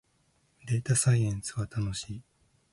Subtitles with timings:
[0.65, 2.21] データサイエンスは楽しい